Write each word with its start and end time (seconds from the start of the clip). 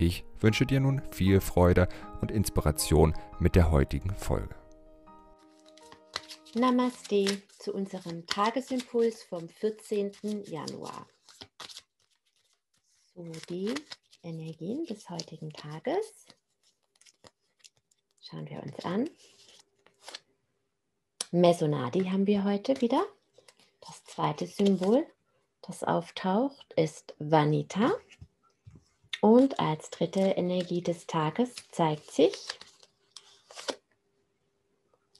Ich 0.00 0.24
wünsche 0.38 0.64
dir 0.64 0.78
nun 0.78 1.02
viel 1.10 1.40
Freude 1.40 1.88
und 2.20 2.30
Inspiration 2.30 3.14
mit 3.40 3.56
der 3.56 3.72
heutigen 3.72 4.14
Folge. 4.14 4.54
Namaste 6.54 7.42
zu 7.58 7.74
unserem 7.74 8.24
Tagesimpuls 8.26 9.24
vom 9.24 9.48
14. 9.48 10.12
Januar. 10.46 11.08
So, 13.12 13.24
die 13.48 13.74
Energien 14.22 14.86
des 14.86 15.10
heutigen 15.10 15.52
Tages 15.52 16.26
schauen 18.20 18.48
wir 18.48 18.62
uns 18.62 18.78
an. 18.84 19.10
Mesonadi 21.32 22.04
haben 22.04 22.28
wir 22.28 22.44
heute 22.44 22.80
wieder. 22.80 23.04
Das 23.80 24.04
zweite 24.04 24.46
Symbol, 24.46 25.04
das 25.62 25.82
auftaucht, 25.82 26.72
ist 26.74 27.14
Vanita. 27.18 27.90
Und 29.20 29.58
als 29.58 29.90
dritte 29.90 30.20
Energie 30.20 30.82
des 30.82 31.06
Tages 31.06 31.54
zeigt 31.72 32.10
sich 32.10 32.36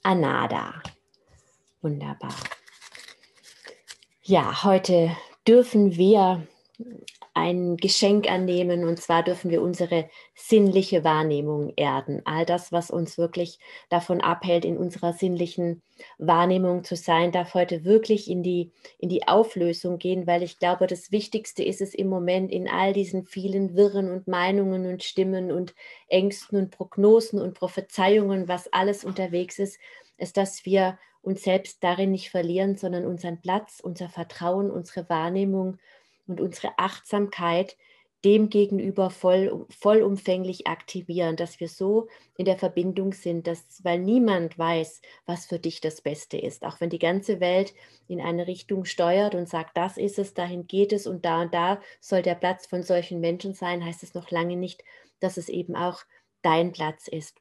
Anada. 0.03 0.81
Wunderbar. 1.81 2.35
Ja, 4.23 4.63
heute 4.63 5.15
dürfen 5.47 5.95
wir 5.97 6.47
ein 7.39 7.77
Geschenk 7.77 8.29
annehmen 8.29 8.83
und 8.83 8.99
zwar 8.99 9.23
dürfen 9.23 9.49
wir 9.49 9.61
unsere 9.61 10.09
sinnliche 10.35 11.05
Wahrnehmung 11.05 11.71
erden. 11.77 12.21
All 12.25 12.45
das, 12.45 12.73
was 12.73 12.91
uns 12.91 13.17
wirklich 13.17 13.59
davon 13.89 14.19
abhält, 14.19 14.65
in 14.65 14.77
unserer 14.77 15.13
sinnlichen 15.13 15.81
Wahrnehmung 16.17 16.83
zu 16.83 16.97
sein, 16.97 17.31
darf 17.31 17.53
heute 17.53 17.85
wirklich 17.85 18.29
in 18.29 18.43
die, 18.43 18.71
in 18.97 19.07
die 19.07 19.27
Auflösung 19.27 19.99
gehen, 19.99 20.27
weil 20.27 20.43
ich 20.43 20.59
glaube, 20.59 20.85
das 20.85 21.11
Wichtigste 21.11 21.63
ist 21.63 21.81
es 21.81 21.93
im 21.93 22.07
Moment 22.09 22.51
in 22.51 22.67
all 22.67 22.91
diesen 22.91 23.25
vielen 23.25 23.75
Wirren 23.75 24.11
und 24.11 24.27
Meinungen 24.27 24.85
und 24.85 25.03
Stimmen 25.03 25.51
und 25.51 25.73
Ängsten 26.09 26.59
und 26.59 26.71
Prognosen 26.71 27.39
und 27.39 27.53
Prophezeiungen, 27.53 28.49
was 28.49 28.71
alles 28.73 29.05
unterwegs 29.05 29.59
ist, 29.59 29.79
ist, 30.17 30.35
dass 30.35 30.65
wir 30.65 30.99
uns 31.21 31.43
selbst 31.43 31.83
darin 31.83 32.11
nicht 32.11 32.29
verlieren, 32.31 32.75
sondern 32.75 33.05
unseren 33.05 33.41
Platz, 33.41 33.79
unser 33.81 34.09
Vertrauen, 34.09 34.71
unsere 34.71 35.09
Wahrnehmung, 35.09 35.77
und 36.29 36.41
unsere 36.41 36.77
Achtsamkeit 36.77 37.75
dem 38.25 38.49
gegenüber 38.49 39.09
voll, 39.09 39.65
vollumfänglich 39.69 40.67
aktivieren, 40.67 41.37
dass 41.37 41.59
wir 41.61 41.69
so 41.69 42.09
in 42.35 42.45
der 42.45 42.57
Verbindung 42.57 43.13
sind, 43.13 43.47
dass, 43.47 43.83
weil 43.83 43.99
niemand 43.99 44.57
weiß, 44.57 45.01
was 45.25 45.45
für 45.45 45.57
dich 45.57 45.79
das 45.79 46.01
Beste 46.01 46.37
ist. 46.37 46.65
Auch 46.65 46.81
wenn 46.81 46.89
die 46.89 46.99
ganze 46.99 47.39
Welt 47.39 47.73
in 48.07 48.19
eine 48.19 48.45
Richtung 48.45 48.83
steuert 48.83 49.35
und 49.35 49.47
sagt, 49.47 49.77
das 49.77 49.97
ist 49.97 50.19
es, 50.19 50.33
dahin 50.33 50.67
geht 50.67 50.91
es 50.91 51.07
und 51.07 51.23
da 51.23 51.41
und 51.41 51.53
da 51.53 51.81
soll 52.01 52.21
der 52.21 52.35
Platz 52.35 52.67
von 52.67 52.83
solchen 52.83 53.21
Menschen 53.21 53.53
sein, 53.53 53.85
heißt 53.85 54.03
es 54.03 54.13
noch 54.13 54.31
lange 54.31 54.57
nicht, 54.57 54.83
dass 55.21 55.37
es 55.37 55.47
eben 55.47 55.77
auch 55.77 56.01
dein 56.41 56.73
Platz 56.73 57.07
ist. 57.07 57.37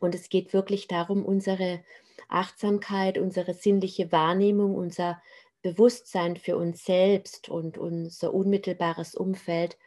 Und 0.00 0.14
es 0.14 0.28
geht 0.28 0.52
wirklich 0.54 0.88
darum, 0.88 1.24
unsere 1.24 1.84
Achtsamkeit, 2.28 3.18
unsere 3.18 3.54
sinnliche 3.54 4.10
Wahrnehmung, 4.12 4.74
unser 4.74 5.20
Bewusstsein 5.64 6.36
für 6.36 6.58
uns 6.58 6.84
selbst 6.84 7.48
und 7.48 7.78
unser 7.78 8.34
unmittelbares 8.34 9.14
Umfeld 9.14 9.78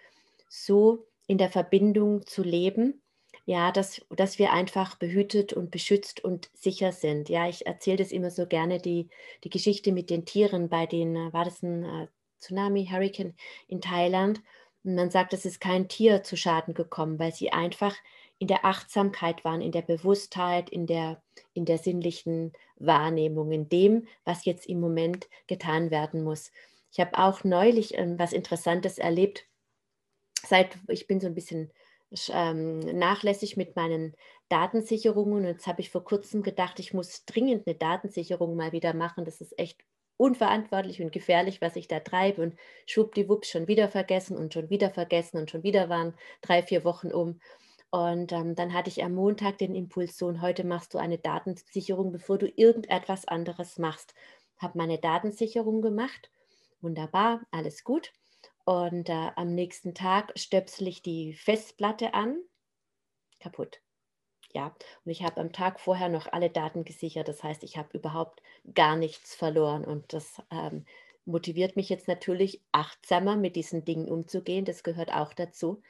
so 0.50 1.06
in 1.28 1.38
der 1.38 1.52
Verbindung 1.52 2.26
zu 2.26 2.42
leben, 2.42 3.04
ja, 3.46 3.72
dass, 3.72 4.02
dass 4.10 4.40
wir 4.40 4.52
einfach 4.52 4.96
behütet 4.96 5.54
und 5.54 5.70
beschützt 5.70 6.24
und 6.24 6.50
sicher 6.54 6.92
sind. 6.92 7.30
Ja, 7.30 7.48
ich 7.48 7.68
erzähle 7.68 7.98
das 7.98 8.12
immer 8.12 8.32
so 8.32 8.48
gerne, 8.48 8.80
die, 8.80 9.10
die 9.44 9.52
Geschichte 9.52 9.92
mit 9.92 10.10
den 10.10 10.26
Tieren 10.26 10.68
bei 10.68 10.88
den, 10.88 11.16
äh, 11.16 11.32
war 11.32 11.46
das 11.46 11.62
ein 11.62 11.84
äh, 11.84 12.08
Tsunami, 12.40 12.88
Hurricane 12.92 13.36
in 13.68 13.80
Thailand? 13.80 14.42
Und 14.84 14.96
man 14.96 15.12
sagt, 15.12 15.34
es 15.34 15.46
ist 15.46 15.62
kein 15.62 15.88
Tier 15.88 16.24
zu 16.24 16.36
Schaden 16.36 16.74
gekommen, 16.74 17.20
weil 17.20 17.34
sie 17.34 17.52
einfach 17.52 17.96
in 18.40 18.48
der 18.48 18.66
Achtsamkeit 18.66 19.44
waren, 19.44 19.62
in 19.62 19.72
der 19.72 19.82
Bewusstheit, 19.82 20.70
in 20.70 20.86
der, 20.86 21.22
in 21.54 21.66
der 21.66 21.78
sinnlichen 21.78 22.54
Wahrnehmung, 22.78 23.52
in 23.52 23.70
dem, 23.70 24.08
was 24.26 24.46
jetzt 24.46 24.68
im 24.68 24.80
Moment 24.80 25.28
getan 25.48 25.90
werden 25.90 26.24
muss. 26.24 26.52
Ich 26.92 27.00
habe 27.00 27.18
auch 27.18 27.44
neulich 27.44 27.98
ähm, 27.98 28.18
was 28.20 28.34
Interessantes 28.34 28.98
erlebt. 28.98 29.46
Seit 30.44 30.78
ich 30.88 31.08
bin 31.08 31.20
so 31.20 31.28
ein 31.28 31.36
bisschen 31.36 31.72
ähm, 32.30 32.80
nachlässig 32.80 33.58
mit 33.58 33.76
meinen 33.76 34.16
Datensicherungen. 34.50 35.40
Und 35.40 35.46
jetzt 35.46 35.68
habe 35.68 35.82
ich 35.82 35.90
vor 35.90 36.04
kurzem 36.04 36.44
gedacht, 36.44 36.80
ich 36.80 36.94
muss 36.94 37.26
dringend 37.26 37.68
eine 37.68 37.76
Datensicherung 37.76 38.56
mal 38.56 38.72
wieder 38.72 38.94
machen. 38.94 39.26
Das 39.26 39.42
ist 39.42 39.58
echt 39.60 39.84
unverantwortlich 40.18 41.02
und 41.02 41.12
gefährlich, 41.12 41.62
was 41.62 41.76
ich 41.76 41.88
da 41.88 42.00
treibe. 42.00 42.42
Und 42.42 42.60
schwuppdiwupps 42.86 43.50
schon 43.50 43.68
wieder 43.68 43.90
vergessen 43.90 44.38
und 44.38 44.54
schon 44.54 44.70
wieder 44.70 44.90
vergessen 44.92 45.38
und 45.38 45.52
schon 45.52 45.64
wieder 45.64 45.90
waren 45.90 46.14
drei, 46.42 46.64
vier 46.64 46.84
Wochen 46.84 47.12
um. 47.12 47.40
Und 47.90 48.32
ähm, 48.34 48.56
dann 48.56 48.74
hatte 48.74 48.90
ich 48.90 49.04
am 49.04 49.14
Montag 49.14 49.58
den 49.60 49.74
Impuls, 49.74 50.18
so 50.18 50.28
und 50.28 50.42
heute 50.42 50.66
machst 50.66 50.94
du 50.94 50.98
eine 50.98 51.18
Datensicherung, 51.18 52.12
bevor 52.12 52.38
du 52.38 52.48
irgendetwas 52.48 53.26
anderes 53.28 53.80
machst. 53.80 54.14
Habe 54.58 54.78
meine 54.78 54.98
Datensicherung 54.98 55.82
gemacht. 55.82 56.30
Wunderbar, 56.82 57.42
alles 57.52 57.84
gut. 57.84 58.12
Und 58.66 59.08
äh, 59.08 59.32
am 59.36 59.56
nächsten 59.56 59.94
Tag 59.94 60.34
stöpsel 60.36 60.88
ich 60.88 61.02
die 61.02 61.34
Festplatte 61.34 62.14
an. 62.14 62.38
Kaputt. 63.40 63.80
Ja, 64.54 64.76
und 65.06 65.12
ich 65.12 65.24
habe 65.24 65.40
am 65.40 65.54
Tag 65.54 65.80
vorher 65.80 66.10
noch 66.10 66.28
alle 66.32 66.50
Daten 66.50 66.84
gesichert. 66.84 67.28
Das 67.28 67.44
heißt, 67.44 67.64
ich 67.64 67.78
habe 67.78 67.98
überhaupt 67.98 68.42
gar 68.74 68.96
nichts 68.96 69.36
verloren. 69.36 69.86
Und 69.86 70.12
das 70.14 70.42
ähm, 70.52 70.86
motiviert 71.26 71.76
mich 71.76 71.90
jetzt 71.90 72.08
natürlich, 72.08 72.62
achtsamer 72.72 73.36
mit 73.36 73.56
diesen 73.56 73.86
Dingen 73.86 74.10
umzugehen. 74.10 74.66
Das 74.66 74.84
gehört 74.84 75.14
auch 75.14 75.34
dazu. 75.34 75.82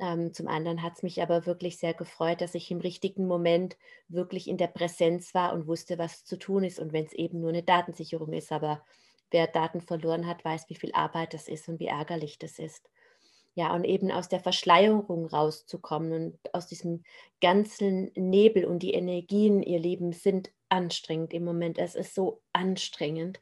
Ähm, 0.00 0.32
zum 0.34 0.48
anderen 0.48 0.82
hat 0.82 0.94
es 0.96 1.02
mich 1.02 1.22
aber 1.22 1.46
wirklich 1.46 1.78
sehr 1.78 1.94
gefreut, 1.94 2.40
dass 2.40 2.54
ich 2.54 2.70
im 2.70 2.80
richtigen 2.80 3.26
Moment 3.26 3.76
wirklich 4.08 4.48
in 4.48 4.56
der 4.56 4.66
Präsenz 4.66 5.34
war 5.34 5.52
und 5.52 5.68
wusste, 5.68 5.98
was 5.98 6.24
zu 6.24 6.36
tun 6.36 6.64
ist. 6.64 6.80
Und 6.80 6.92
wenn 6.92 7.04
es 7.04 7.12
eben 7.12 7.40
nur 7.40 7.50
eine 7.50 7.62
Datensicherung 7.62 8.32
ist, 8.32 8.50
aber 8.50 8.84
wer 9.30 9.46
Daten 9.46 9.80
verloren 9.80 10.26
hat, 10.26 10.44
weiß, 10.44 10.68
wie 10.68 10.74
viel 10.74 10.92
Arbeit 10.92 11.34
das 11.34 11.48
ist 11.48 11.68
und 11.68 11.78
wie 11.78 11.86
ärgerlich 11.86 12.38
das 12.38 12.58
ist. 12.58 12.90
Ja, 13.56 13.72
und 13.72 13.84
eben 13.84 14.10
aus 14.10 14.28
der 14.28 14.40
Verschleierung 14.40 15.26
rauszukommen 15.26 16.12
und 16.12 16.54
aus 16.54 16.66
diesem 16.66 17.04
ganzen 17.40 18.10
Nebel 18.16 18.64
und 18.64 18.80
die 18.80 18.94
Energien, 18.94 19.62
ihr 19.62 19.78
Lieben, 19.78 20.12
sind 20.12 20.50
anstrengend 20.68 21.32
im 21.32 21.44
Moment. 21.44 21.78
Es 21.78 21.94
ist 21.94 22.16
so 22.16 22.42
anstrengend 22.52 23.40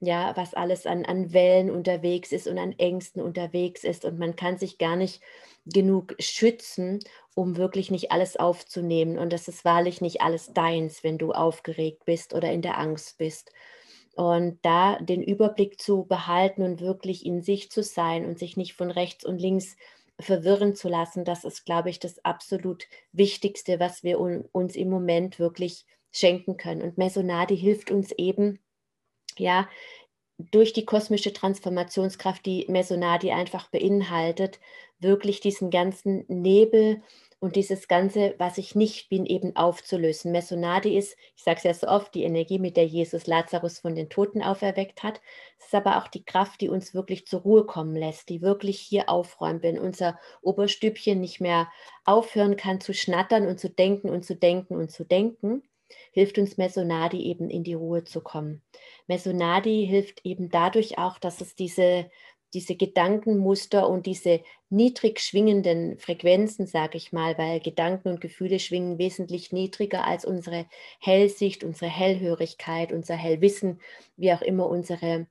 ja, 0.00 0.34
was 0.36 0.54
alles 0.54 0.86
an, 0.86 1.04
an 1.04 1.32
Wellen 1.32 1.70
unterwegs 1.70 2.32
ist 2.32 2.48
und 2.48 2.58
an 2.58 2.72
Ängsten 2.78 3.22
unterwegs 3.22 3.84
ist. 3.84 4.04
Und 4.04 4.18
man 4.18 4.34
kann 4.34 4.58
sich 4.58 4.78
gar 4.78 4.96
nicht 4.96 5.20
genug 5.66 6.14
schützen, 6.18 7.00
um 7.34 7.56
wirklich 7.56 7.90
nicht 7.90 8.10
alles 8.10 8.36
aufzunehmen. 8.36 9.18
Und 9.18 9.32
das 9.32 9.46
ist 9.46 9.64
wahrlich 9.64 10.00
nicht 10.00 10.22
alles 10.22 10.52
deins, 10.54 11.04
wenn 11.04 11.18
du 11.18 11.32
aufgeregt 11.32 12.04
bist 12.06 12.34
oder 12.34 12.50
in 12.50 12.62
der 12.62 12.78
Angst 12.78 13.18
bist. 13.18 13.52
Und 14.16 14.58
da 14.62 14.98
den 14.98 15.22
Überblick 15.22 15.80
zu 15.80 16.04
behalten 16.04 16.62
und 16.62 16.80
wirklich 16.80 17.24
in 17.26 17.42
sich 17.42 17.70
zu 17.70 17.82
sein 17.82 18.24
und 18.24 18.38
sich 18.38 18.56
nicht 18.56 18.74
von 18.74 18.90
rechts 18.90 19.24
und 19.24 19.38
links 19.38 19.76
verwirren 20.18 20.74
zu 20.74 20.88
lassen, 20.88 21.24
das 21.24 21.44
ist, 21.44 21.64
glaube 21.64 21.90
ich, 21.90 21.98
das 21.98 22.24
absolut 22.24 22.86
Wichtigste, 23.12 23.80
was 23.80 24.02
wir 24.02 24.18
uns 24.18 24.76
im 24.76 24.90
Moment 24.90 25.38
wirklich 25.38 25.86
schenken 26.12 26.56
können. 26.56 26.82
Und 26.82 26.98
Mesonadi 26.98 27.56
hilft 27.56 27.90
uns 27.90 28.12
eben, 28.12 28.58
ja, 29.40 29.68
durch 30.50 30.72
die 30.72 30.84
kosmische 30.84 31.32
Transformationskraft, 31.32 32.44
die 32.46 32.66
Mesonadi 32.68 33.30
einfach 33.32 33.68
beinhaltet, 33.68 34.58
wirklich 34.98 35.40
diesen 35.40 35.70
ganzen 35.70 36.24
Nebel 36.28 37.02
und 37.40 37.56
dieses 37.56 37.88
Ganze, 37.88 38.34
was 38.36 38.58
ich 38.58 38.74
nicht 38.74 39.08
bin, 39.08 39.24
eben 39.24 39.56
aufzulösen. 39.56 40.30
Mesonadi 40.30 40.96
ist, 40.96 41.16
ich 41.36 41.42
sage 41.42 41.56
es 41.56 41.64
ja 41.64 41.74
so 41.74 41.88
oft, 41.88 42.14
die 42.14 42.24
Energie, 42.24 42.58
mit 42.58 42.76
der 42.76 42.86
Jesus 42.86 43.26
Lazarus 43.26 43.78
von 43.78 43.94
den 43.94 44.10
Toten 44.10 44.42
auferweckt 44.42 45.02
hat. 45.02 45.22
Es 45.58 45.66
ist 45.66 45.74
aber 45.74 45.96
auch 45.98 46.08
die 46.08 46.24
Kraft, 46.24 46.60
die 46.60 46.68
uns 46.68 46.92
wirklich 46.92 47.26
zur 47.26 47.40
Ruhe 47.40 47.64
kommen 47.64 47.96
lässt, 47.96 48.28
die 48.28 48.42
wirklich 48.42 48.78
hier 48.78 49.08
aufräumt, 49.08 49.62
wenn 49.62 49.78
unser 49.78 50.18
Oberstübchen 50.42 51.18
nicht 51.18 51.40
mehr 51.40 51.68
aufhören 52.04 52.56
kann 52.56 52.80
zu 52.80 52.92
schnattern 52.92 53.46
und 53.46 53.58
zu 53.58 53.70
denken 53.70 54.10
und 54.10 54.24
zu 54.24 54.36
denken 54.36 54.76
und 54.76 54.90
zu 54.90 55.04
denken 55.04 55.62
hilft 56.12 56.38
uns 56.38 56.56
Mesonadi 56.56 57.22
eben 57.24 57.50
in 57.50 57.64
die 57.64 57.74
Ruhe 57.74 58.04
zu 58.04 58.20
kommen. 58.20 58.62
Mesonadi 59.06 59.86
hilft 59.88 60.24
eben 60.24 60.50
dadurch 60.50 60.98
auch, 60.98 61.18
dass 61.18 61.40
es 61.40 61.54
diese 61.54 62.10
diese 62.54 62.74
Gedankenmuster 62.74 63.88
und 63.88 64.06
diese 64.06 64.40
niedrig 64.70 65.20
schwingenden 65.20 65.98
Frequenzen, 65.98 66.66
sage 66.66 66.96
ich 66.96 67.12
mal, 67.12 67.38
weil 67.38 67.60
Gedanken 67.60 68.08
und 68.08 68.20
Gefühle 68.20 68.58
schwingen 68.58 68.98
wesentlich 68.98 69.52
niedriger 69.52 70.04
als 70.04 70.24
unsere 70.24 70.66
Hellsicht, 70.98 71.62
unsere 71.64 71.90
Hellhörigkeit, 71.90 72.92
unser 72.92 73.14
Hellwissen, 73.14 73.80
wie 74.16 74.32
auch 74.32 74.42
immer 74.42 74.68
unsere 74.68 75.26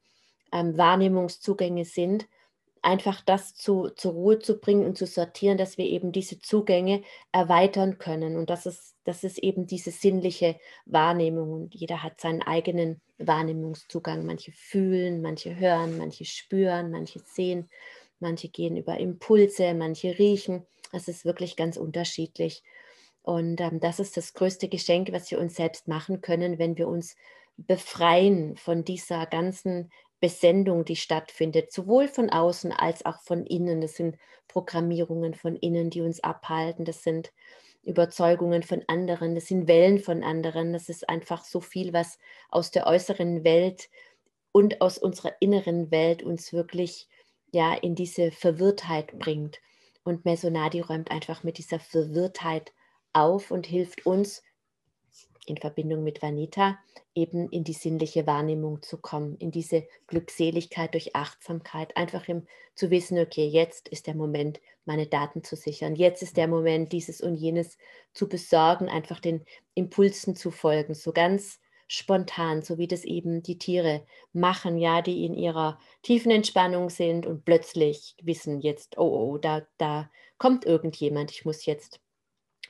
ähm, 0.53 0.77
Wahrnehmungszugänge 0.77 1.85
sind 1.85 2.27
einfach 2.81 3.21
das 3.21 3.55
zu, 3.55 3.89
zur 3.89 4.13
Ruhe 4.13 4.39
zu 4.39 4.59
bringen 4.59 4.85
und 4.85 4.97
zu 4.97 5.05
sortieren, 5.05 5.57
dass 5.57 5.77
wir 5.77 5.85
eben 5.85 6.11
diese 6.11 6.39
Zugänge 6.39 7.03
erweitern 7.31 7.97
können. 7.97 8.37
Und 8.37 8.49
das 8.49 8.65
ist, 8.65 8.95
das 9.03 9.23
ist 9.23 9.37
eben 9.39 9.67
diese 9.67 9.91
sinnliche 9.91 10.59
Wahrnehmung. 10.85 11.51
Und 11.53 11.75
jeder 11.75 12.03
hat 12.03 12.21
seinen 12.21 12.41
eigenen 12.41 13.01
Wahrnehmungszugang. 13.17 14.25
Manche 14.25 14.51
fühlen, 14.51 15.21
manche 15.21 15.57
hören, 15.57 15.97
manche 15.97 16.25
spüren, 16.25 16.91
manche 16.91 17.19
sehen, 17.19 17.69
manche 18.19 18.49
gehen 18.49 18.77
über 18.77 18.97
Impulse, 18.97 19.73
manche 19.73 20.17
riechen. 20.17 20.65
Es 20.91 21.07
ist 21.07 21.25
wirklich 21.25 21.55
ganz 21.55 21.77
unterschiedlich. 21.77 22.63
Und 23.21 23.61
ähm, 23.61 23.79
das 23.79 23.99
ist 23.99 24.17
das 24.17 24.33
größte 24.33 24.69
Geschenk, 24.69 25.11
was 25.11 25.29
wir 25.29 25.39
uns 25.39 25.55
selbst 25.55 25.87
machen 25.87 26.21
können, 26.21 26.57
wenn 26.57 26.77
wir 26.77 26.87
uns 26.87 27.15
befreien 27.57 28.55
von 28.55 28.83
dieser 28.83 29.25
ganzen 29.25 29.91
Besendung, 30.19 30.85
die 30.85 30.95
stattfindet, 30.95 31.71
sowohl 31.71 32.07
von 32.07 32.29
außen 32.29 32.71
als 32.71 33.05
auch 33.05 33.21
von 33.21 33.45
innen. 33.45 33.81
Das 33.81 33.95
sind 33.95 34.17
Programmierungen 34.47 35.33
von 35.33 35.55
innen, 35.55 35.89
die 35.89 36.01
uns 36.01 36.21
abhalten. 36.21 36.85
Das 36.85 37.03
sind 37.03 37.31
Überzeugungen 37.83 38.63
von 38.63 38.83
anderen. 38.87 39.35
Das 39.35 39.47
sind 39.47 39.67
Wellen 39.67 39.99
von 39.99 40.23
anderen. 40.23 40.73
Das 40.73 40.89
ist 40.89 41.07
einfach 41.07 41.43
so 41.43 41.61
viel, 41.61 41.93
was 41.93 42.19
aus 42.49 42.71
der 42.71 42.87
äußeren 42.87 43.43
Welt 43.43 43.89
und 44.51 44.81
aus 44.81 44.97
unserer 44.97 45.33
inneren 45.39 45.91
Welt 45.91 46.23
uns 46.23 46.51
wirklich 46.51 47.07
ja 47.51 47.73
in 47.73 47.95
diese 47.95 48.31
Verwirrtheit 48.31 49.17
bringt. 49.17 49.59
Und 50.03 50.25
Mesonadi 50.25 50.81
räumt 50.81 51.11
einfach 51.11 51.43
mit 51.43 51.57
dieser 51.57 51.79
Verwirrtheit 51.79 52.73
auf 53.13 53.51
und 53.51 53.65
hilft 53.65 54.05
uns, 54.05 54.43
in 55.49 55.57
Verbindung 55.57 56.03
mit 56.03 56.21
Vanita 56.21 56.77
eben 57.15 57.49
in 57.49 57.63
die 57.63 57.73
sinnliche 57.73 58.27
Wahrnehmung 58.27 58.81
zu 58.81 58.97
kommen, 58.97 59.35
in 59.37 59.51
diese 59.51 59.87
Glückseligkeit 60.07 60.93
durch 60.93 61.15
Achtsamkeit, 61.15 61.97
einfach 61.97 62.27
im, 62.27 62.47
zu 62.75 62.89
wissen, 62.91 63.19
okay, 63.19 63.47
jetzt 63.47 63.89
ist 63.89 64.07
der 64.07 64.15
Moment, 64.15 64.61
meine 64.85 65.07
Daten 65.07 65.43
zu 65.43 65.55
sichern, 65.55 65.95
jetzt 65.95 66.23
ist 66.23 66.37
der 66.37 66.47
Moment, 66.47 66.93
dieses 66.93 67.21
und 67.21 67.35
jenes 67.35 67.77
zu 68.13 68.29
besorgen, 68.29 68.87
einfach 68.87 69.19
den 69.19 69.45
Impulsen 69.73 70.35
zu 70.35 70.51
folgen, 70.51 70.93
so 70.93 71.11
ganz 71.11 71.59
spontan, 71.87 72.61
so 72.61 72.77
wie 72.77 72.87
das 72.87 73.03
eben 73.03 73.41
die 73.41 73.57
Tiere 73.57 74.05
machen, 74.31 74.77
ja, 74.77 75.01
die 75.01 75.25
in 75.25 75.33
ihrer 75.33 75.79
tiefen 76.03 76.31
Entspannung 76.31 76.89
sind 76.89 77.25
und 77.25 77.43
plötzlich 77.43 78.15
wissen 78.21 78.61
jetzt, 78.61 78.97
oh, 78.97 79.33
oh, 79.33 79.37
da, 79.37 79.67
da 79.77 80.09
kommt 80.37 80.65
irgendjemand, 80.65 81.31
ich 81.31 81.45
muss 81.45 81.65
jetzt 81.65 81.99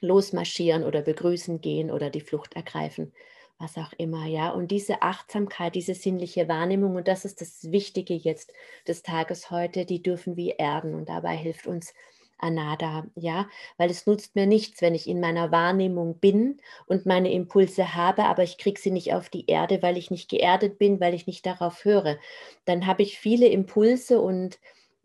losmarschieren 0.02 0.84
oder 0.84 1.02
begrüßen 1.02 1.62
gehen 1.62 1.92
oder 1.92 2.10
die 2.10 2.22
Flucht 2.22 2.56
ergreifen, 2.56 3.14
was 3.58 3.78
auch 3.78 3.94
immer, 3.98 4.26
ja. 4.26 4.50
Und 4.52 4.72
diese 4.72 5.02
Achtsamkeit, 5.02 5.76
diese 5.76 5.94
sinnliche 5.94 6.48
Wahrnehmung, 6.48 6.96
und 6.96 7.08
das 7.08 7.26
ist 7.26 7.42
das 7.42 7.72
Wichtige 7.72 8.14
jetzt 8.14 8.54
des 8.88 9.04
Tages 9.04 9.52
heute, 9.52 9.86
die 9.86 10.02
dürfen 10.02 10.36
wir 10.38 10.60
erden 10.60 10.96
und 10.96 11.10
dabei 11.10 11.36
hilft 11.36 11.68
uns 11.68 11.94
Anada, 12.42 13.06
ja, 13.16 13.50
weil 13.78 13.90
es 13.90 14.06
nutzt 14.06 14.36
mir 14.36 14.48
nichts, 14.48 14.82
wenn 14.82 14.96
ich 14.96 15.08
in 15.08 15.20
meiner 15.20 15.52
Wahrnehmung 15.52 16.20
bin 16.20 16.58
und 16.88 17.06
meine 17.06 17.32
Impulse 17.34 17.96
habe, 17.96 18.24
aber 18.26 18.44
ich 18.44 18.58
kriege 18.58 18.80
sie 18.80 18.92
nicht 18.92 19.14
auf 19.14 19.30
die 19.30 19.46
Erde, 19.48 19.82
weil 19.82 19.98
ich 19.98 20.10
nicht 20.10 20.30
geerdet 20.30 20.78
bin, 20.80 21.00
weil 21.02 21.14
ich 21.14 21.28
nicht 21.28 21.46
darauf 21.46 21.84
höre. 21.84 22.18
Dann 22.66 22.88
habe 22.88 23.04
ich 23.04 23.20
viele 23.20 23.48
Impulse 23.48 24.22
und 24.22 24.58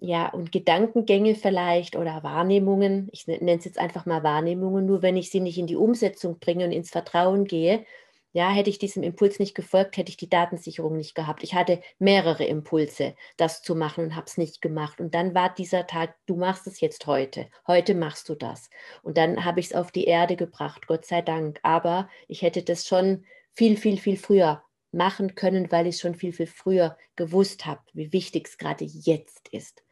ja, 0.04 0.28
und 0.28 0.52
Gedankengänge 0.52 1.34
vielleicht 1.34 1.96
oder 1.96 2.22
Wahrnehmungen, 2.22 3.08
ich 3.12 3.26
nenne 3.26 3.56
es 3.56 3.64
jetzt 3.64 3.78
einfach 3.78 4.04
mal 4.04 4.22
Wahrnehmungen, 4.22 4.84
nur 4.84 5.00
wenn 5.00 5.16
ich 5.16 5.30
sie 5.30 5.40
nicht 5.40 5.56
in 5.58 5.66
die 5.66 5.76
Umsetzung 5.76 6.38
bringe 6.38 6.66
und 6.66 6.72
ins 6.72 6.90
Vertrauen 6.90 7.46
gehe, 7.46 7.86
ja, 8.32 8.50
hätte 8.50 8.68
ich 8.68 8.78
diesem 8.78 9.02
Impuls 9.02 9.38
nicht 9.38 9.54
gefolgt, 9.54 9.96
hätte 9.96 10.10
ich 10.10 10.16
die 10.16 10.28
Datensicherung 10.28 10.96
nicht 10.96 11.14
gehabt. 11.14 11.42
Ich 11.42 11.54
hatte 11.54 11.80
mehrere 11.98 12.44
Impulse, 12.44 13.14
das 13.36 13.62
zu 13.62 13.76
machen 13.76 14.04
und 14.04 14.16
habe 14.16 14.26
es 14.26 14.36
nicht 14.36 14.60
gemacht. 14.60 15.00
Und 15.00 15.14
dann 15.14 15.34
war 15.34 15.54
dieser 15.54 15.86
Tag, 15.86 16.16
du 16.26 16.34
machst 16.36 16.66
es 16.66 16.80
jetzt 16.80 17.06
heute. 17.06 17.46
Heute 17.66 17.94
machst 17.94 18.28
du 18.28 18.34
das. 18.34 18.70
Und 19.04 19.16
dann 19.16 19.44
habe 19.44 19.60
ich 19.60 19.66
es 19.66 19.74
auf 19.74 19.92
die 19.92 20.04
Erde 20.04 20.34
gebracht, 20.36 20.88
Gott 20.88 21.06
sei 21.06 21.22
Dank. 21.22 21.60
Aber 21.62 22.08
ich 22.26 22.42
hätte 22.42 22.62
das 22.64 22.86
schon 22.86 23.24
viel, 23.52 23.76
viel, 23.76 23.98
viel 23.98 24.16
früher 24.16 24.64
machen 24.90 25.36
können, 25.36 25.70
weil 25.70 25.86
ich 25.86 25.98
schon 25.98 26.16
viel, 26.16 26.32
viel 26.32 26.48
früher 26.48 26.98
gewusst 27.14 27.66
habe, 27.66 27.82
wie 27.92 28.12
wichtig 28.12 28.48
es 28.48 28.58
gerade 28.58 28.84
jetzt 28.84 29.48
ist. 29.48 29.84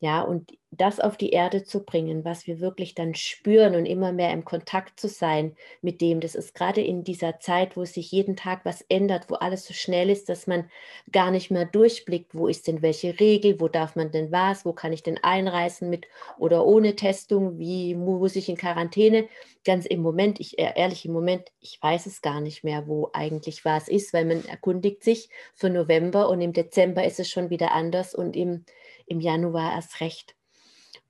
Ja, 0.00 0.20
und 0.20 0.52
das 0.72 1.00
auf 1.00 1.16
die 1.16 1.30
Erde 1.30 1.64
zu 1.64 1.82
bringen, 1.82 2.22
was 2.22 2.46
wir 2.46 2.60
wirklich 2.60 2.94
dann 2.94 3.14
spüren 3.14 3.74
und 3.74 3.86
immer 3.86 4.12
mehr 4.12 4.30
im 4.32 4.44
Kontakt 4.44 5.00
zu 5.00 5.08
sein 5.08 5.56
mit 5.80 6.02
dem, 6.02 6.20
das 6.20 6.34
ist 6.34 6.54
gerade 6.54 6.82
in 6.82 7.02
dieser 7.02 7.40
Zeit, 7.40 7.78
wo 7.78 7.84
sich 7.86 8.12
jeden 8.12 8.36
Tag 8.36 8.66
was 8.66 8.82
ändert, 8.90 9.30
wo 9.30 9.36
alles 9.36 9.64
so 9.66 9.72
schnell 9.72 10.10
ist, 10.10 10.28
dass 10.28 10.46
man 10.46 10.68
gar 11.12 11.30
nicht 11.30 11.50
mehr 11.50 11.64
durchblickt, 11.64 12.34
wo 12.34 12.46
ist 12.46 12.68
denn 12.68 12.82
welche 12.82 13.18
Regel, 13.18 13.58
wo 13.58 13.68
darf 13.68 13.96
man 13.96 14.10
denn 14.10 14.30
was, 14.30 14.66
wo 14.66 14.74
kann 14.74 14.92
ich 14.92 15.02
denn 15.02 15.18
einreisen 15.22 15.88
mit 15.88 16.06
oder 16.38 16.66
ohne 16.66 16.94
Testung, 16.94 17.58
wie 17.58 17.94
muss 17.94 18.36
ich 18.36 18.50
in 18.50 18.56
Quarantäne. 18.58 19.28
Ganz 19.64 19.86
im 19.86 20.02
Moment, 20.02 20.40
ich 20.40 20.58
äh, 20.58 20.72
ehrlich 20.76 21.06
im 21.06 21.12
Moment, 21.14 21.50
ich 21.60 21.82
weiß 21.82 22.04
es 22.04 22.20
gar 22.20 22.42
nicht 22.42 22.64
mehr, 22.64 22.86
wo 22.86 23.08
eigentlich 23.14 23.64
was 23.64 23.88
ist, 23.88 24.12
weil 24.12 24.26
man 24.26 24.44
erkundigt 24.44 25.02
sich 25.02 25.30
für 25.54 25.70
November 25.70 26.28
und 26.28 26.42
im 26.42 26.52
Dezember 26.52 27.04
ist 27.04 27.18
es 27.18 27.30
schon 27.30 27.48
wieder 27.48 27.72
anders 27.72 28.14
und 28.14 28.36
im 28.36 28.64
im 29.06 29.20
Januar 29.20 29.72
erst 29.74 30.00
recht. 30.00 30.36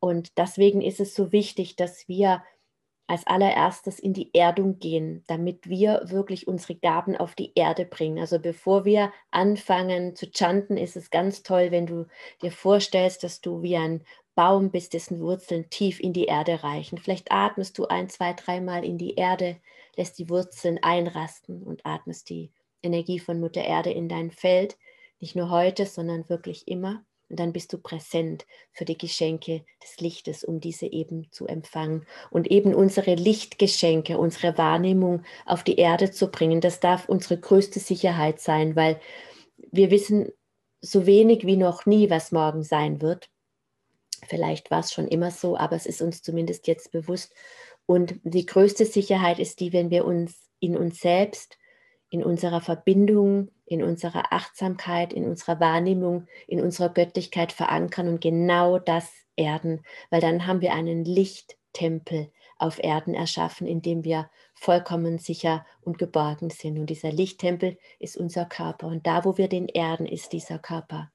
Und 0.00 0.38
deswegen 0.38 0.82
ist 0.82 1.00
es 1.00 1.14
so 1.14 1.32
wichtig, 1.32 1.76
dass 1.76 2.08
wir 2.08 2.42
als 3.08 3.26
allererstes 3.26 4.00
in 4.00 4.12
die 4.12 4.34
Erdung 4.34 4.78
gehen, 4.78 5.22
damit 5.28 5.68
wir 5.68 6.02
wirklich 6.06 6.48
unsere 6.48 6.74
Gaben 6.74 7.16
auf 7.16 7.34
die 7.36 7.52
Erde 7.54 7.84
bringen. 7.84 8.18
Also 8.18 8.40
bevor 8.40 8.84
wir 8.84 9.12
anfangen 9.30 10.16
zu 10.16 10.26
chanten, 10.26 10.76
ist 10.76 10.96
es 10.96 11.10
ganz 11.10 11.42
toll, 11.42 11.70
wenn 11.70 11.86
du 11.86 12.06
dir 12.42 12.50
vorstellst, 12.50 13.22
dass 13.22 13.40
du 13.40 13.62
wie 13.62 13.76
ein 13.76 14.02
Baum 14.34 14.70
bist, 14.70 14.92
dessen 14.92 15.20
Wurzeln 15.20 15.70
tief 15.70 16.00
in 16.00 16.12
die 16.12 16.26
Erde 16.26 16.62
reichen. 16.62 16.98
Vielleicht 16.98 17.30
atmest 17.30 17.78
du 17.78 17.86
ein, 17.86 18.08
zwei, 18.08 18.32
dreimal 18.32 18.84
in 18.84 18.98
die 18.98 19.14
Erde, 19.14 19.56
lässt 19.96 20.18
die 20.18 20.28
Wurzeln 20.28 20.78
einrasten 20.82 21.62
und 21.62 21.86
atmest 21.86 22.28
die 22.28 22.50
Energie 22.82 23.18
von 23.18 23.40
Mutter 23.40 23.64
Erde 23.64 23.90
in 23.90 24.08
dein 24.08 24.30
Feld. 24.30 24.76
Nicht 25.20 25.36
nur 25.36 25.48
heute, 25.50 25.86
sondern 25.86 26.28
wirklich 26.28 26.68
immer. 26.68 27.04
Und 27.28 27.40
dann 27.40 27.52
bist 27.52 27.72
du 27.72 27.78
präsent 27.78 28.46
für 28.72 28.84
die 28.84 28.98
Geschenke 28.98 29.64
des 29.82 30.00
Lichtes, 30.00 30.44
um 30.44 30.60
diese 30.60 30.86
eben 30.86 31.30
zu 31.32 31.46
empfangen. 31.46 32.06
Und 32.30 32.50
eben 32.50 32.74
unsere 32.74 33.14
Lichtgeschenke, 33.14 34.18
unsere 34.18 34.56
Wahrnehmung 34.58 35.24
auf 35.44 35.64
die 35.64 35.76
Erde 35.76 36.10
zu 36.10 36.30
bringen, 36.30 36.60
das 36.60 36.78
darf 36.78 37.08
unsere 37.08 37.38
größte 37.38 37.80
Sicherheit 37.80 38.40
sein, 38.40 38.76
weil 38.76 39.00
wir 39.72 39.90
wissen 39.90 40.30
so 40.80 41.06
wenig 41.06 41.46
wie 41.46 41.56
noch 41.56 41.86
nie, 41.86 42.10
was 42.10 42.32
morgen 42.32 42.62
sein 42.62 43.00
wird. 43.00 43.28
Vielleicht 44.28 44.70
war 44.70 44.80
es 44.80 44.92
schon 44.92 45.08
immer 45.08 45.30
so, 45.30 45.56
aber 45.56 45.76
es 45.76 45.86
ist 45.86 46.02
uns 46.02 46.22
zumindest 46.22 46.66
jetzt 46.66 46.92
bewusst. 46.92 47.34
Und 47.86 48.20
die 48.24 48.46
größte 48.46 48.84
Sicherheit 48.84 49.38
ist 49.38 49.60
die, 49.60 49.72
wenn 49.72 49.90
wir 49.90 50.04
uns 50.04 50.48
in 50.60 50.76
uns 50.76 51.00
selbst, 51.00 51.58
in 52.10 52.24
unserer 52.24 52.60
Verbindung 52.60 53.50
in 53.66 53.82
unserer 53.82 54.32
Achtsamkeit, 54.32 55.12
in 55.12 55.24
unserer 55.24 55.60
Wahrnehmung, 55.60 56.26
in 56.46 56.60
unserer 56.60 56.88
Göttlichkeit 56.88 57.52
verankern 57.52 58.08
und 58.08 58.20
genau 58.20 58.78
das 58.78 59.12
erden, 59.36 59.82
weil 60.10 60.20
dann 60.20 60.46
haben 60.46 60.60
wir 60.60 60.72
einen 60.72 61.04
Lichttempel 61.04 62.30
auf 62.58 62.82
Erden 62.82 63.14
erschaffen, 63.14 63.66
in 63.66 63.82
dem 63.82 64.04
wir 64.04 64.30
vollkommen 64.54 65.18
sicher 65.18 65.66
und 65.82 65.98
geborgen 65.98 66.48
sind. 66.48 66.78
Und 66.78 66.86
dieser 66.86 67.12
Lichttempel 67.12 67.76
ist 67.98 68.16
unser 68.16 68.46
Körper. 68.46 68.86
Und 68.86 69.06
da, 69.06 69.24
wo 69.24 69.36
wir 69.36 69.48
den 69.48 69.68
erden, 69.68 70.06
ist 70.06 70.32
dieser 70.32 70.58
Körper. 70.58 71.12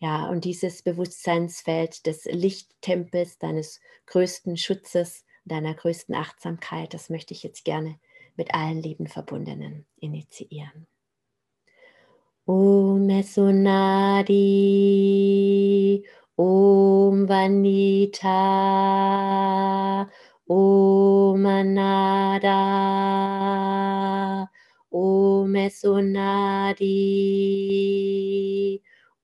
Ja, 0.00 0.28
und 0.28 0.44
dieses 0.44 0.82
Bewusstseinsfeld 0.82 2.06
des 2.06 2.24
Lichttempels, 2.24 3.38
deines 3.38 3.80
größten 4.06 4.56
Schutzes, 4.56 5.24
deiner 5.44 5.74
größten 5.74 6.14
Achtsamkeit, 6.14 6.92
das 6.92 7.08
möchte 7.08 7.32
ich 7.32 7.42
jetzt 7.42 7.64
gerne 7.64 7.98
mit 8.36 8.52
allen 8.52 8.82
lieben 8.82 9.06
Verbundenen 9.06 9.86
initiieren. 9.96 10.88
Om 12.46 13.06
Mesunadi, 13.06 14.34
Om 16.36 17.26
Vanita, 17.26 18.28
Om 20.46 21.46
Anada, 21.46 22.60
Om 24.92 25.52
Mesunadi, 25.52 26.92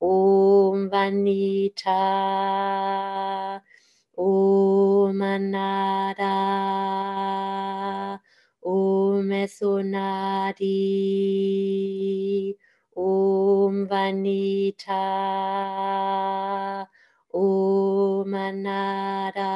Om 0.01 0.89
Vanita, 0.89 2.01
Om 4.17 5.21
Anada, 5.21 6.37
Om 8.63 9.29
Mesunadi. 13.01 13.41
Vanita, 13.89 15.01
Om 17.33 18.35
Anada, 18.35 19.51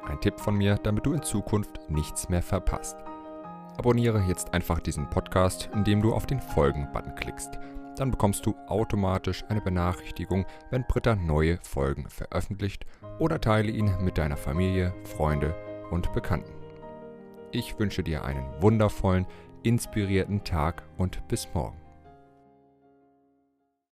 Ein 0.05 0.19
Tipp 0.19 0.39
von 0.39 0.55
mir, 0.55 0.75
damit 0.83 1.05
du 1.05 1.13
in 1.13 1.23
Zukunft 1.23 1.79
nichts 1.89 2.29
mehr 2.29 2.43
verpasst. 2.43 2.97
Abonniere 3.77 4.21
jetzt 4.21 4.53
einfach 4.53 4.79
diesen 4.79 5.09
Podcast, 5.09 5.69
indem 5.73 6.01
du 6.01 6.13
auf 6.13 6.25
den 6.25 6.39
Folgen-Button 6.39 7.15
klickst. 7.15 7.59
Dann 7.97 8.11
bekommst 8.11 8.45
du 8.45 8.55
automatisch 8.67 9.43
eine 9.47 9.61
Benachrichtigung, 9.61 10.45
wenn 10.69 10.85
Britta 10.87 11.15
neue 11.15 11.59
Folgen 11.61 12.09
veröffentlicht 12.09 12.85
oder 13.19 13.39
teile 13.39 13.71
ihn 13.71 13.91
mit 14.01 14.17
deiner 14.17 14.37
Familie, 14.37 14.93
Freunde 15.03 15.55
und 15.91 16.11
Bekannten. 16.13 16.53
Ich 17.51 17.77
wünsche 17.79 18.03
dir 18.03 18.25
einen 18.25 18.45
wundervollen, 18.61 19.27
inspirierten 19.63 20.43
Tag 20.43 20.83
und 20.97 21.25
bis 21.27 21.47
morgen. 21.53 21.84